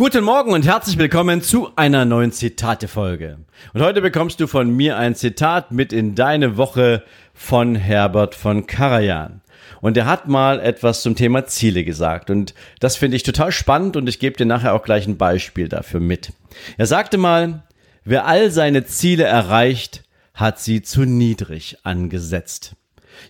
[0.00, 3.38] Guten Morgen und herzlich willkommen zu einer neuen Zitate-Folge.
[3.74, 7.02] Und heute bekommst du von mir ein Zitat mit in deine Woche
[7.34, 9.40] von Herbert von Karajan.
[9.80, 12.30] Und er hat mal etwas zum Thema Ziele gesagt.
[12.30, 15.68] Und das finde ich total spannend und ich gebe dir nachher auch gleich ein Beispiel
[15.68, 16.32] dafür mit.
[16.76, 17.64] Er sagte mal,
[18.04, 22.76] wer all seine Ziele erreicht, hat sie zu niedrig angesetzt.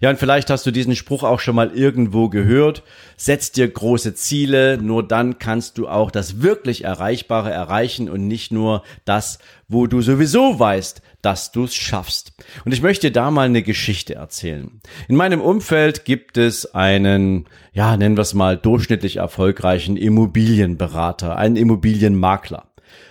[0.01, 2.83] Ja, und vielleicht hast du diesen Spruch auch schon mal irgendwo gehört.
[3.16, 8.52] Setz dir große Ziele, nur dann kannst du auch das wirklich Erreichbare erreichen und nicht
[8.52, 9.38] nur das,
[9.69, 12.33] wo du sowieso weißt, dass du es schaffst.
[12.64, 14.81] Und ich möchte da mal eine Geschichte erzählen.
[15.09, 21.56] In meinem Umfeld gibt es einen, ja, nennen wir es mal durchschnittlich erfolgreichen Immobilienberater, einen
[21.56, 22.69] Immobilienmakler.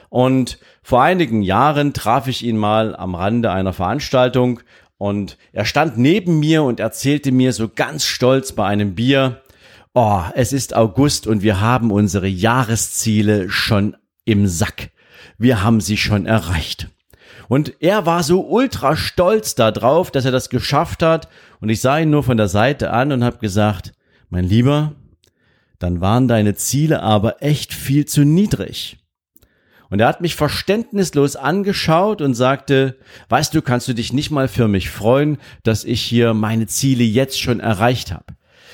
[0.09, 4.61] Und vor einigen Jahren traf ich ihn mal am Rande einer Veranstaltung
[4.97, 9.41] und er stand neben mir und erzählte mir so ganz stolz bei einem Bier,
[9.93, 13.95] oh, es ist August und wir haben unsere Jahresziele schon
[14.25, 14.91] im Sack.
[15.37, 16.89] Wir haben sie schon erreicht.
[17.47, 21.29] Und er war so ultra stolz darauf, dass er das geschafft hat.
[21.61, 23.93] Und ich sah ihn nur von der Seite an und habe gesagt,
[24.29, 24.95] mein Lieber,
[25.79, 28.97] dann waren deine Ziele aber echt viel zu niedrig.
[29.89, 32.97] Und er hat mich verständnislos angeschaut und sagte,
[33.29, 37.03] weißt du, kannst du dich nicht mal für mich freuen, dass ich hier meine Ziele
[37.03, 38.25] jetzt schon erreicht habe.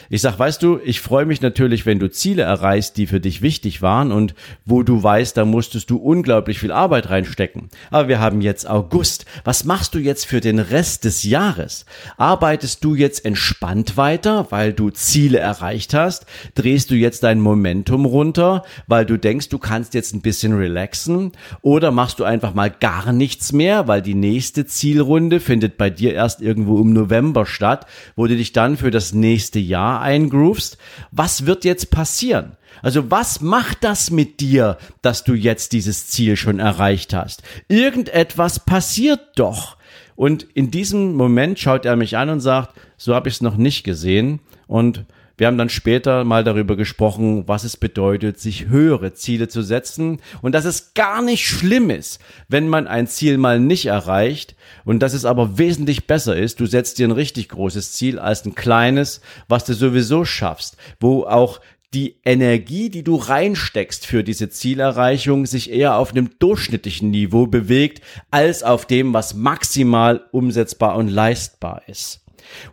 [0.10, 3.42] Ich sag, weißt du, ich freue mich natürlich, wenn du Ziele erreichst, die für dich
[3.42, 7.70] wichtig waren und wo du weißt, da musstest du unglaublich viel Arbeit reinstecken.
[7.90, 9.26] Aber wir haben jetzt August.
[9.44, 11.86] Was machst du jetzt für den Rest des Jahres?
[12.18, 16.26] Arbeitest du jetzt entspannt weiter, weil du Ziele erreicht hast?
[16.56, 21.32] Drehst du jetzt dein Momentum runter, weil du denkst, du kannst jetzt ein bisschen relaxen?
[21.62, 26.14] Oder machst du einfach mal gar nichts mehr, weil die nächste Zielrunde findet bei dir
[26.14, 30.78] erst irgendwo im November statt, wo du dich dann für das nächste Jahr eingroovst,
[31.12, 32.58] was wird jetzt passieren?
[32.82, 37.44] Also was macht das mit dir, dass du jetzt dieses Ziel schon erreicht hast?
[37.68, 39.78] Irgendetwas passiert doch.
[40.16, 43.58] Und in diesem Moment schaut er mich an und sagt, so habe ich es noch
[43.58, 44.40] nicht gesehen.
[44.68, 45.06] Und
[45.44, 50.22] wir haben dann später mal darüber gesprochen, was es bedeutet, sich höhere Ziele zu setzen
[50.42, 54.56] und dass es gar nicht schlimm ist, wenn man ein Ziel mal nicht erreicht
[54.86, 58.46] und dass es aber wesentlich besser ist, du setzt dir ein richtig großes Ziel als
[58.46, 61.60] ein kleines, was du sowieso schaffst, wo auch
[61.94, 68.02] die Energie, die du reinsteckst für diese Zielerreichung, sich eher auf einem durchschnittlichen Niveau bewegt,
[68.32, 72.23] als auf dem, was maximal umsetzbar und leistbar ist.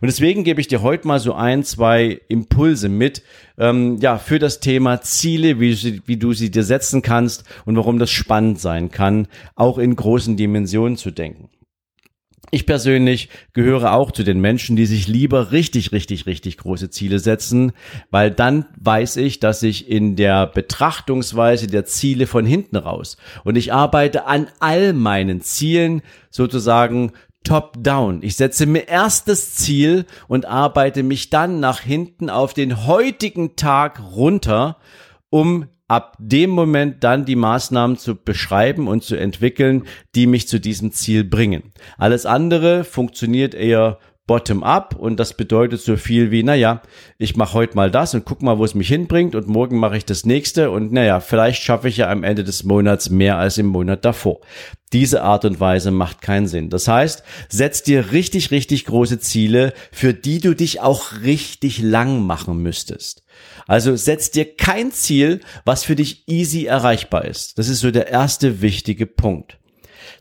[0.01, 3.23] Und deswegen gebe ich dir heute mal so ein, zwei Impulse mit,
[3.57, 7.99] ähm, ja, für das Thema Ziele, wie, wie du sie dir setzen kannst und warum
[7.99, 11.49] das spannend sein kann, auch in großen Dimensionen zu denken.
[12.53, 17.19] Ich persönlich gehöre auch zu den Menschen, die sich lieber richtig, richtig, richtig große Ziele
[17.19, 17.71] setzen,
[18.09, 23.15] weil dann weiß ich, dass ich in der Betrachtungsweise der Ziele von hinten raus
[23.45, 28.21] und ich arbeite an all meinen Zielen sozusagen top-down.
[28.21, 33.55] Ich setze mir erst das Ziel und arbeite mich dann nach hinten auf den heutigen
[33.55, 34.77] Tag runter,
[35.29, 39.83] um ab dem Moment dann die Maßnahmen zu beschreiben und zu entwickeln,
[40.15, 41.73] die mich zu diesem Ziel bringen.
[41.97, 43.99] Alles andere funktioniert eher
[44.31, 46.81] bottom-up und das bedeutet so viel wie, naja,
[47.17, 49.97] ich mache heute mal das und guck mal, wo es mich hinbringt und morgen mache
[49.97, 53.57] ich das nächste und naja, vielleicht schaffe ich ja am Ende des Monats mehr als
[53.57, 54.39] im Monat davor.
[54.93, 56.69] Diese Art und Weise macht keinen Sinn.
[56.69, 62.25] Das heißt, setz dir richtig, richtig große Ziele, für die du dich auch richtig lang
[62.25, 63.25] machen müsstest.
[63.67, 67.59] Also setz dir kein Ziel, was für dich easy erreichbar ist.
[67.59, 69.57] Das ist so der erste wichtige Punkt.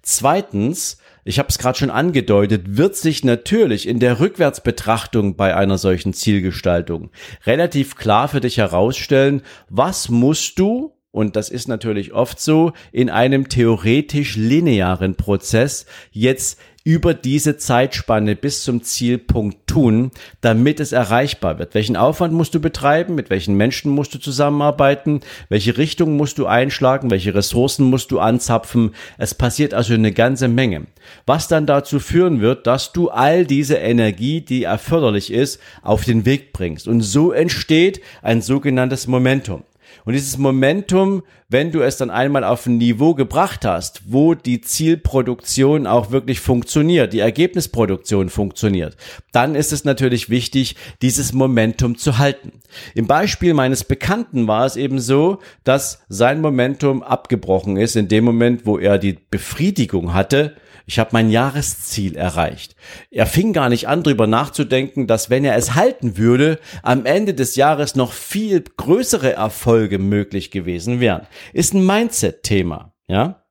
[0.03, 5.79] Zweitens, ich habe es gerade schon angedeutet, wird sich natürlich in der Rückwärtsbetrachtung bei einer
[5.79, 7.11] solchen Zielgestaltung
[7.47, 13.11] relativ klar für dich herausstellen, was musst du und das ist natürlich oft so, in
[13.11, 21.59] einem theoretisch linearen Prozess jetzt über diese Zeitspanne bis zum Zielpunkt tun, damit es erreichbar
[21.59, 21.75] wird?
[21.75, 23.15] Welchen Aufwand musst du betreiben?
[23.15, 25.21] Mit welchen Menschen musst du zusammenarbeiten?
[25.49, 27.11] Welche Richtung musst du einschlagen?
[27.11, 28.95] Welche Ressourcen musst du anzapfen?
[29.19, 30.87] Es passiert also eine ganze Menge.
[31.27, 36.25] Was dann dazu führen wird, dass du all diese Energie, die erforderlich ist, auf den
[36.25, 36.89] Weg bringst.
[36.89, 39.65] Und so entsteht ein sogenanntes Momentum.
[40.11, 44.61] Und dieses Momentum wenn du es dann einmal auf ein Niveau gebracht hast, wo die
[44.61, 48.97] Zielproduktion auch wirklich funktioniert, die Ergebnisproduktion funktioniert,
[49.33, 52.53] dann ist es natürlich wichtig, dieses Momentum zu halten.
[52.95, 58.25] Im Beispiel meines Bekannten war es eben so, dass sein Momentum abgebrochen ist in dem
[58.25, 60.55] Moment, wo er die Befriedigung hatte,
[60.91, 62.75] ich habe mein Jahresziel erreicht.
[63.13, 67.33] Er fing gar nicht an, drüber nachzudenken, dass wenn er es halten würde, am Ende
[67.33, 71.29] des Jahres noch viel größere Erfolge möglich gewesen wären.
[71.53, 73.45] Ist ein Mindset-Thema, ja?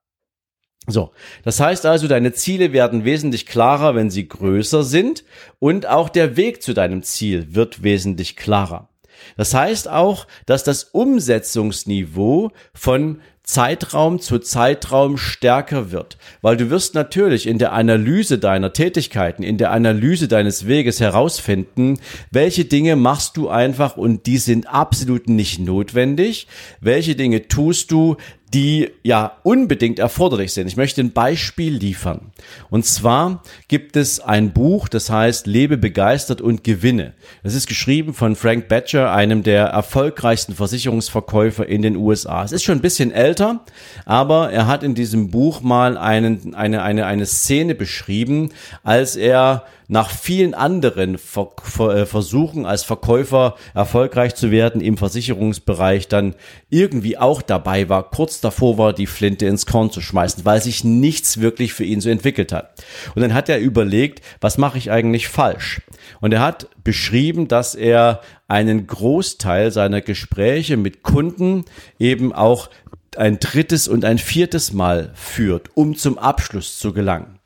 [0.87, 1.11] So,
[1.43, 5.23] das heißt also, deine Ziele werden wesentlich klarer, wenn sie größer sind
[5.59, 8.89] und auch der Weg zu deinem Ziel wird wesentlich klarer.
[9.37, 16.93] Das heißt auch, dass das Umsetzungsniveau von Zeitraum zu Zeitraum stärker wird, weil du wirst
[16.93, 21.99] natürlich in der Analyse deiner Tätigkeiten, in der Analyse deines Weges herausfinden,
[22.29, 26.45] welche Dinge machst du einfach und die sind absolut nicht notwendig,
[26.79, 28.17] welche Dinge tust du,
[28.53, 30.67] die ja unbedingt erforderlich sind.
[30.67, 32.31] Ich möchte ein Beispiel liefern.
[32.69, 37.13] Und zwar gibt es ein Buch, das heißt Lebe begeistert und gewinne.
[37.43, 42.43] Das ist geschrieben von Frank Badger, einem der erfolgreichsten Versicherungsverkäufer in den USA.
[42.43, 43.63] Es ist schon ein bisschen älter,
[44.05, 48.49] aber er hat in diesem Buch mal einen, eine, eine, eine Szene beschrieben,
[48.83, 54.97] als er nach vielen anderen Ver Ver äh, Versuchen als Verkäufer erfolgreich zu werden im
[54.97, 56.35] Versicherungsbereich dann
[56.69, 60.83] irgendwie auch dabei war, kurz davor war, die Flinte ins Korn zu schmeißen, weil sich
[60.83, 62.75] nichts wirklich für ihn so entwickelt hat.
[63.15, 65.81] Und dann hat er überlegt, was mache ich eigentlich falsch?
[66.21, 71.65] Und er hat beschrieben, dass er einen Großteil seiner Gespräche mit Kunden
[71.97, 72.69] eben auch
[73.17, 77.38] ein drittes und ein viertes Mal führt, um zum Abschluss zu gelangen.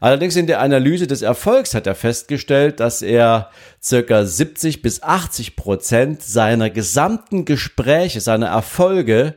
[0.00, 3.50] Allerdings in der Analyse des Erfolgs hat er festgestellt, dass er
[3.82, 9.34] circa 70 bis 80 Prozent seiner gesamten Gespräche, seiner Erfolge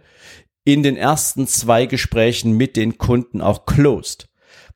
[0.65, 4.27] in den ersten zwei Gesprächen mit den Kunden auch closed.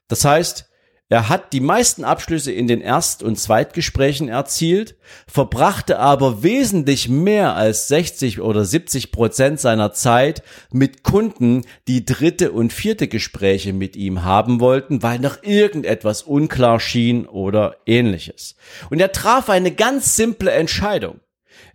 [0.07, 0.69] Das heißt,
[1.09, 4.95] er hat die meisten Abschlüsse in den Erst- und Zweitgesprächen erzielt,
[5.27, 10.41] verbrachte aber wesentlich mehr als 60 oder 70 Prozent seiner Zeit
[10.71, 16.79] mit Kunden, die dritte und vierte Gespräche mit ihm haben wollten, weil noch irgendetwas unklar
[16.79, 18.55] schien oder ähnliches.
[18.89, 21.19] Und er traf eine ganz simple Entscheidung.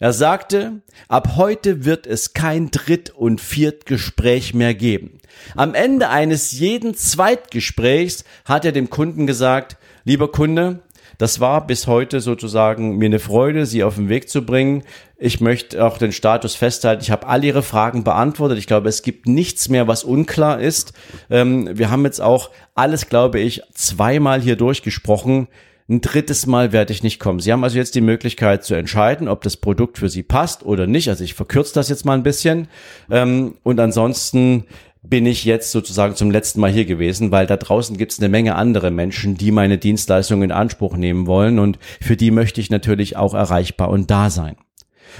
[0.00, 5.20] Er sagte, ab heute wird es kein Dritt- und Viertgespräch mehr geben.
[5.56, 10.82] Am Ende eines jeden Zweitgesprächs hat er dem Kunden gesagt, lieber Kunde,
[11.18, 14.84] das war bis heute sozusagen mir eine Freude, Sie auf den Weg zu bringen.
[15.16, 17.02] Ich möchte auch den Status festhalten.
[17.02, 18.56] Ich habe all Ihre Fragen beantwortet.
[18.56, 20.92] Ich glaube, es gibt nichts mehr, was unklar ist.
[21.28, 25.48] Ähm, wir haben jetzt auch alles, glaube ich, zweimal hier durchgesprochen.
[25.90, 27.40] Ein drittes Mal werde ich nicht kommen.
[27.40, 30.86] Sie haben also jetzt die Möglichkeit zu entscheiden, ob das Produkt für Sie passt oder
[30.86, 31.08] nicht.
[31.08, 32.68] Also ich verkürze das jetzt mal ein bisschen.
[33.10, 34.64] Ähm, und ansonsten
[35.02, 38.28] bin ich jetzt sozusagen zum letzten Mal hier gewesen, weil da draußen gibt es eine
[38.28, 42.68] Menge andere Menschen, die meine Dienstleistung in Anspruch nehmen wollen und für die möchte ich
[42.68, 44.56] natürlich auch erreichbar und da sein.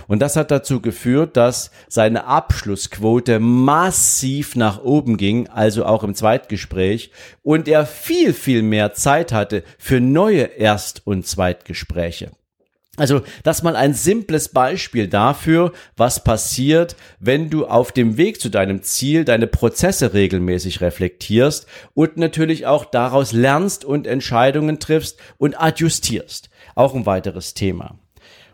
[0.06, 6.14] Und das hat dazu geführt, dass seine Abschlussquote massiv nach oben ging, also auch im
[6.14, 7.10] Zweitgespräch,
[7.42, 12.30] und er viel, viel mehr Zeit hatte für neue Erst- und Zweitgespräche.
[12.98, 18.48] Also das mal ein simples Beispiel dafür, was passiert, wenn du auf dem Weg zu
[18.48, 25.60] deinem Ziel deine Prozesse regelmäßig reflektierst und natürlich auch daraus lernst und Entscheidungen triffst und
[25.60, 26.50] adjustierst.
[26.74, 27.98] Auch ein weiteres Thema.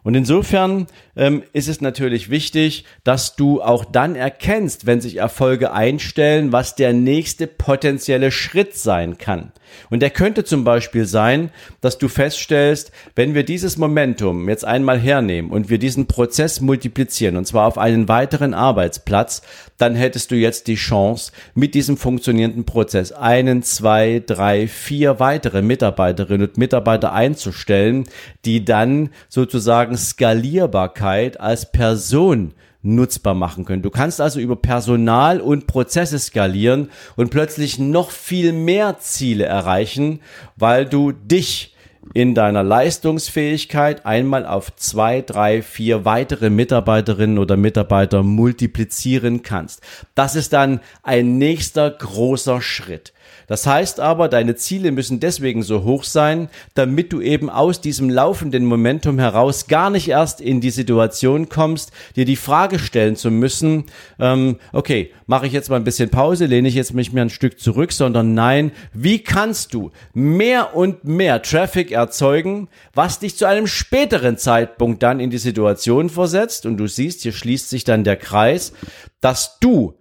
[0.05, 5.73] Und insofern ähm, ist es natürlich wichtig, dass du auch dann erkennst, wenn sich Erfolge
[5.73, 9.51] einstellen, was der nächste potenzielle Schritt sein kann.
[9.91, 14.99] Und der könnte zum Beispiel sein, dass du feststellst, wenn wir dieses Momentum jetzt einmal
[14.99, 19.43] hernehmen und wir diesen Prozess multiplizieren, und zwar auf einen weiteren Arbeitsplatz,
[19.79, 25.63] dann hättest du jetzt die Chance, mit diesem funktionierenden Prozess einen, zwei, drei, vier weitere
[25.63, 28.05] Mitarbeiterinnen und Mitarbeiter einzustellen,
[28.45, 33.83] die dann sozusagen Skalierbarkeit als Person nutzbar machen können.
[33.83, 40.21] Du kannst also über Personal und Prozesse skalieren und plötzlich noch viel mehr Ziele erreichen,
[40.57, 41.75] weil du dich
[42.13, 49.81] in deiner Leistungsfähigkeit einmal auf zwei, drei, vier weitere Mitarbeiterinnen oder Mitarbeiter multiplizieren kannst.
[50.15, 53.15] Das ist dann ein nächster großer Schritt.
[53.55, 58.11] Das heißt aber, deine Ziele müssen deswegen so hoch sein, damit du eben aus diesem
[58.11, 63.31] laufenden Momentum heraus gar nicht erst in die Situation kommst, dir die Frage stellen zu
[63.31, 63.85] müssen,
[64.19, 67.31] ähm, okay, mache ich jetzt mal ein bisschen Pause, lehne ich jetzt mich mir ein
[67.31, 73.47] Stück zurück, sondern nein, wie kannst du mehr und mehr Traffic erzeugen, was dich zu
[73.47, 76.67] einem späteren Zeitpunkt dann in die Situation versetzt?
[76.67, 78.73] Und du siehst, hier schließt sich dann der Kreis,
[79.21, 79.95] dass du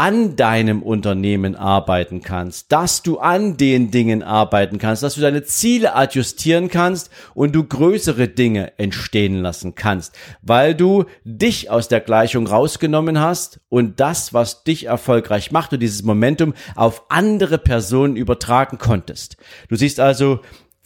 [0.00, 5.42] an deinem Unternehmen arbeiten kannst, dass du an den Dingen arbeiten kannst, dass du deine
[5.42, 12.00] Ziele adjustieren kannst und du größere Dinge entstehen lassen kannst, weil du dich aus der
[12.00, 18.16] Gleichung rausgenommen hast und das, was dich erfolgreich macht und dieses Momentum auf andere Personen
[18.16, 19.36] übertragen konntest.
[19.68, 20.40] Du siehst also,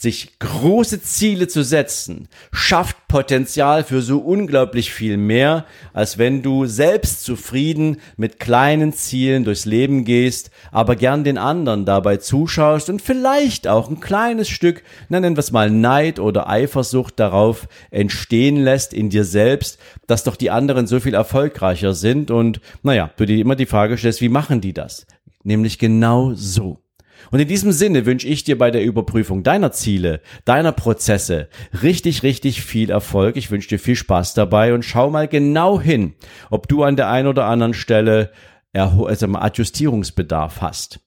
[0.04, 6.66] sich große Ziele zu setzen, schafft Potenzial für so unglaublich viel mehr, als wenn du
[6.66, 13.02] selbst zufrieden mit kleinen Zielen durchs Leben gehst, aber gern den anderen dabei zuschaust und
[13.02, 18.92] vielleicht auch ein kleines Stück, nennen wir es mal Neid oder Eifersucht darauf entstehen lässt
[18.92, 23.38] in dir selbst, dass doch die anderen so viel erfolgreicher sind und naja, du dir
[23.38, 25.06] immer die Frage stellst, wie machen die das?
[25.42, 26.83] Nämlich genau so.
[27.30, 31.48] Und in diesem Sinne wünsche ich dir bei der Überprüfung deiner Ziele, deiner Prozesse
[31.82, 33.36] richtig, richtig viel Erfolg.
[33.36, 36.14] Ich wünsche dir viel Spaß dabei und schau mal genau hin,
[36.50, 38.30] ob du an der einen oder anderen Stelle
[38.72, 41.00] also Adjustierungsbedarf hast.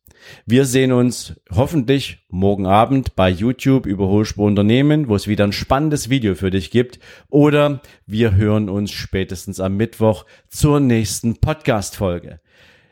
[0.46, 5.54] Wir sehen uns hoffentlich morgen Abend bei YouTube über Hohlspur Unternehmen, wo es wieder ein
[5.54, 7.00] spannendes Video für dich gibt.
[7.30, 12.40] Oder wir hören uns spätestens am Mittwoch zur nächsten Podcast-Folge.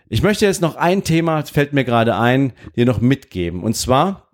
[0.08, 3.64] Ich möchte jetzt noch ein Thema, fällt mir gerade ein, dir noch mitgeben.
[3.64, 4.30] Und zwar,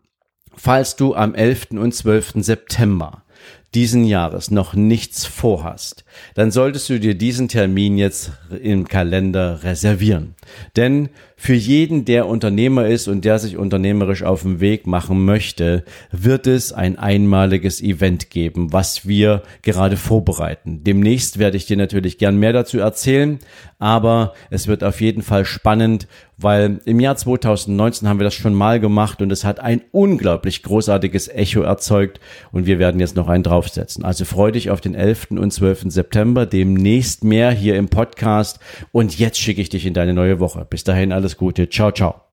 [0.53, 1.71] falls du am 11.
[1.71, 2.33] und 12.
[2.37, 3.23] September
[3.73, 6.03] diesen Jahres noch nichts vorhast,
[6.35, 10.35] dann solltest du dir diesen Termin jetzt im Kalender reservieren.
[10.75, 11.09] Denn
[11.43, 16.45] für jeden, der Unternehmer ist und der sich unternehmerisch auf den Weg machen möchte, wird
[16.45, 20.83] es ein einmaliges Event geben, was wir gerade vorbereiten.
[20.83, 23.39] Demnächst werde ich dir natürlich gern mehr dazu erzählen,
[23.79, 26.07] aber es wird auf jeden Fall spannend,
[26.37, 30.63] weil im Jahr 2019 haben wir das schon mal gemacht und es hat ein unglaublich
[30.63, 32.19] großartiges Echo erzeugt
[32.51, 34.05] und wir werden jetzt noch einen draufsetzen.
[34.05, 35.31] Also freu dich auf den 11.
[35.31, 35.85] und 12.
[35.87, 38.59] September, demnächst mehr hier im Podcast
[38.91, 40.65] und jetzt schicke ich dich in deine neue Woche.
[40.69, 41.69] Bis dahin alles Gute.
[41.69, 42.30] Ciao, ciao.